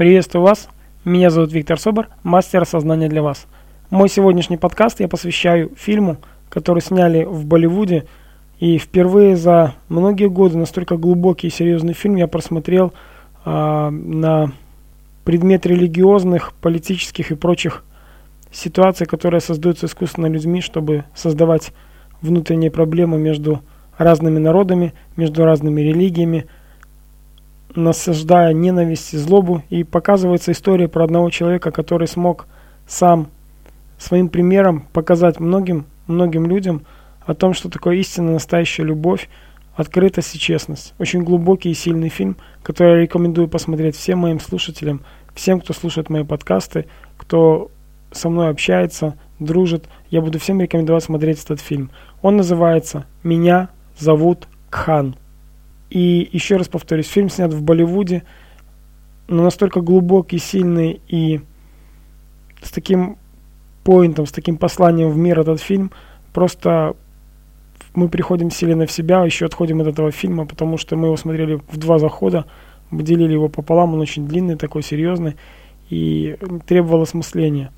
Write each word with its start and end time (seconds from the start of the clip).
Приветствую 0.00 0.44
вас. 0.44 0.70
Меня 1.04 1.28
зовут 1.28 1.52
Виктор 1.52 1.78
Собор, 1.78 2.08
мастер 2.22 2.62
осознания 2.62 3.10
для 3.10 3.22
вас. 3.22 3.46
Мой 3.90 4.08
сегодняшний 4.08 4.56
подкаст 4.56 4.98
я 5.00 5.08
посвящаю 5.08 5.72
фильму, 5.76 6.16
который 6.48 6.80
сняли 6.80 7.24
в 7.24 7.44
Болливуде. 7.44 8.06
И 8.60 8.78
впервые 8.78 9.36
за 9.36 9.74
многие 9.90 10.30
годы 10.30 10.56
настолько 10.56 10.96
глубокий 10.96 11.48
и 11.48 11.50
серьезный 11.50 11.92
фильм 11.92 12.16
я 12.16 12.28
просмотрел 12.28 12.94
э, 13.44 13.90
на 13.90 14.52
предмет 15.24 15.66
религиозных, 15.66 16.54
политических 16.54 17.30
и 17.30 17.34
прочих 17.34 17.84
ситуаций, 18.50 19.06
которые 19.06 19.42
создаются 19.42 19.84
искусственно 19.84 20.28
людьми, 20.28 20.62
чтобы 20.62 21.04
создавать 21.14 21.74
внутренние 22.22 22.70
проблемы 22.70 23.18
между 23.18 23.60
разными 23.98 24.38
народами, 24.38 24.94
между 25.16 25.44
разными 25.44 25.82
религиями, 25.82 26.46
насаждая 27.74 28.52
ненависть 28.52 29.14
и 29.14 29.18
злобу. 29.18 29.62
И 29.70 29.84
показывается 29.84 30.52
история 30.52 30.88
про 30.88 31.04
одного 31.04 31.30
человека, 31.30 31.70
который 31.70 32.08
смог 32.08 32.46
сам 32.86 33.28
своим 33.98 34.28
примером 34.28 34.86
показать 34.92 35.40
многим, 35.40 35.86
многим 36.06 36.46
людям 36.46 36.82
о 37.24 37.34
том, 37.34 37.54
что 37.54 37.68
такое 37.68 37.96
истинная 37.96 38.34
настоящая 38.34 38.84
любовь, 38.84 39.28
открытость 39.74 40.34
и 40.34 40.38
честность. 40.38 40.94
Очень 40.98 41.22
глубокий 41.22 41.70
и 41.70 41.74
сильный 41.74 42.08
фильм, 42.08 42.36
который 42.62 42.94
я 42.94 43.02
рекомендую 43.02 43.48
посмотреть 43.48 43.96
всем 43.96 44.20
моим 44.20 44.40
слушателям, 44.40 45.02
всем, 45.34 45.60
кто 45.60 45.72
слушает 45.72 46.10
мои 46.10 46.24
подкасты, 46.24 46.86
кто 47.16 47.70
со 48.10 48.28
мной 48.28 48.50
общается, 48.50 49.16
дружит. 49.38 49.88
Я 50.10 50.20
буду 50.20 50.38
всем 50.38 50.60
рекомендовать 50.60 51.04
смотреть 51.04 51.42
этот 51.44 51.60
фильм. 51.60 51.90
Он 52.22 52.36
называется 52.36 53.06
«Меня 53.22 53.68
зовут 53.96 54.48
Кхан». 54.70 55.16
И 55.90 56.28
еще 56.32 56.56
раз 56.56 56.68
повторюсь, 56.68 57.08
фильм 57.08 57.28
снят 57.28 57.52
в 57.52 57.62
Болливуде, 57.62 58.22
но 59.28 59.42
настолько 59.42 59.80
глубокий, 59.80 60.38
сильный 60.38 61.00
и 61.08 61.40
с 62.62 62.70
таким 62.70 63.18
поинтом, 63.84 64.26
с 64.26 64.32
таким 64.32 64.56
посланием 64.56 65.10
в 65.10 65.16
мир 65.16 65.40
этот 65.40 65.60
фильм, 65.60 65.90
просто 66.32 66.94
мы 67.94 68.08
приходим 68.08 68.50
сильно 68.50 68.86
в 68.86 68.92
себя, 68.92 69.24
еще 69.24 69.46
отходим 69.46 69.80
от 69.80 69.88
этого 69.88 70.12
фильма, 70.12 70.46
потому 70.46 70.78
что 70.78 70.96
мы 70.96 71.08
его 71.08 71.16
смотрели 71.16 71.60
в 71.68 71.76
два 71.76 71.98
захода, 71.98 72.46
мы 72.90 73.02
делили 73.02 73.32
его 73.32 73.48
пополам, 73.48 73.94
он 73.94 74.00
очень 74.00 74.28
длинный, 74.28 74.56
такой 74.56 74.82
серьезный, 74.82 75.36
и 75.88 76.36
требовал 76.66 77.02
осмысления. 77.02 77.72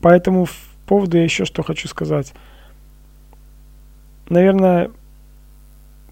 Поэтому 0.00 0.44
в 0.44 0.56
поводу 0.86 1.16
я 1.16 1.24
еще 1.24 1.44
что 1.44 1.62
хочу 1.62 1.88
сказать. 1.88 2.32
Наверное, 4.28 4.90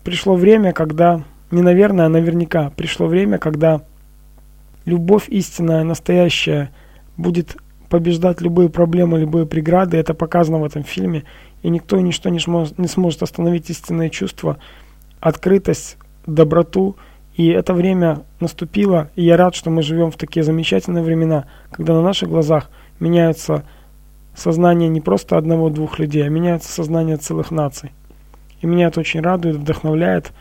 пришло 0.04 0.34
время, 0.34 0.72
когда, 0.72 1.22
не 1.50 1.62
наверное, 1.62 2.06
а 2.06 2.08
наверняка, 2.08 2.70
пришло 2.70 3.06
время, 3.06 3.38
когда 3.38 3.82
любовь 4.84 5.28
истинная, 5.28 5.84
настоящая, 5.84 6.70
будет 7.16 7.56
побеждать 7.88 8.40
любые 8.40 8.68
проблемы, 8.70 9.18
любые 9.18 9.46
преграды. 9.46 9.96
Это 9.96 10.14
показано 10.14 10.58
в 10.58 10.64
этом 10.64 10.84
фильме. 10.84 11.24
И 11.62 11.68
никто 11.68 11.96
и 11.96 12.02
ничто 12.02 12.30
не, 12.30 12.38
сможет, 12.38 12.78
не 12.78 12.88
сможет 12.88 13.22
остановить 13.22 13.68
истинное 13.68 14.08
чувство, 14.08 14.58
открытость, 15.20 15.98
доброту. 16.26 16.96
И 17.34 17.48
это 17.48 17.74
время 17.74 18.22
наступило, 18.38 19.10
и 19.16 19.24
я 19.24 19.36
рад, 19.36 19.54
что 19.54 19.70
мы 19.70 19.82
живем 19.82 20.10
в 20.10 20.16
такие 20.16 20.42
замечательные 20.42 21.02
времена, 21.02 21.46
когда 21.70 21.94
на 21.94 22.02
наших 22.02 22.28
глазах 22.28 22.70
меняются 22.98 23.64
сознание 24.34 24.88
не 24.88 25.00
просто 25.00 25.36
одного-двух 25.36 25.98
людей, 25.98 26.26
а 26.26 26.28
меняется 26.28 26.70
сознание 26.70 27.16
целых 27.16 27.50
наций. 27.50 27.92
И 28.61 28.66
меня 28.66 28.89
это 28.89 29.00
очень 29.00 29.20
радует, 29.20 29.56
вдохновляет 29.56 30.33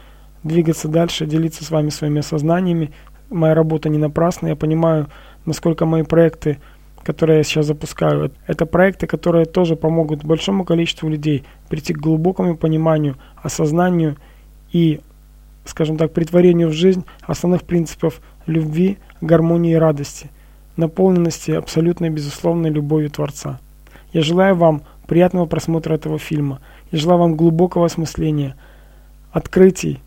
двигаться 0.44 0.88
дальше, 0.88 1.26
делиться 1.26 1.64
с 1.64 1.72
вами 1.72 1.90
своими 1.90 2.22
сознаниями. 2.22 2.92
Моя 3.30 3.54
работа 3.54 3.90
не 3.90 3.98
напрасна, 3.98 4.48
я 4.48 4.56
понимаю, 4.56 5.08
насколько 5.46 5.86
мои 5.86 6.04
проекты, 6.04 6.58
которые 7.04 7.38
я 7.38 7.44
сейчас 7.44 7.68
запускаю, 7.68 8.32
это 8.48 8.66
проекты, 8.66 9.08
которые 9.08 9.46
тоже 9.46 9.76
помогут 9.76 10.24
большому 10.24 10.66
количеству 10.66 11.10
людей 11.10 11.44
прийти 11.70 11.94
к 11.94 12.00
глубокому 12.00 12.58
пониманию, 12.58 13.16
осознанию 13.42 14.18
и, 14.72 15.00
скажем 15.66 15.98
так, 15.98 16.12
притворению 16.12 16.70
в 16.70 16.74
жизнь 16.74 17.06
основных 17.22 17.64
принципов 17.64 18.22
любви, 18.46 18.98
гармонии 19.22 19.74
и 19.74 19.76
радости, 19.76 20.30
наполненности 20.76 21.52
абсолютной 21.52 22.10
безусловной 22.10 22.70
любовью 22.70 23.10
Творца. 23.10 23.60
Я 24.12 24.22
желаю 24.22 24.56
вам 24.56 24.82
приятного 25.08 25.46
просмотра 25.46 25.94
этого 25.94 26.18
фильма. 26.18 26.60
Я 26.92 27.00
желаю 27.00 27.20
вам 27.20 27.36
глубокого 27.36 27.86
осмысления, 27.86 28.56
открытий, 29.32 30.00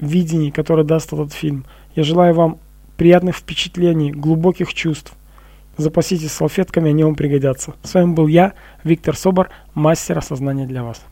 видений, 0.00 0.50
которые 0.50 0.84
даст 0.84 1.12
этот 1.12 1.32
фильм. 1.32 1.64
Я 1.94 2.02
желаю 2.02 2.34
вам 2.34 2.58
приятных 2.96 3.36
впечатлений, 3.36 4.12
глубоких 4.12 4.74
чувств. 4.74 5.14
Запаситесь 5.76 6.32
салфетками, 6.32 6.90
они 6.90 7.04
вам 7.04 7.14
пригодятся. 7.14 7.74
С 7.82 7.94
вами 7.94 8.12
был 8.12 8.26
я, 8.26 8.52
Виктор 8.84 9.16
Собор, 9.16 9.50
мастер 9.74 10.18
осознания 10.18 10.66
для 10.66 10.82
вас. 10.82 11.02